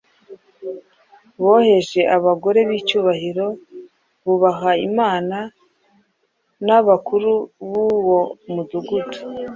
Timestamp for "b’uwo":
7.69-8.19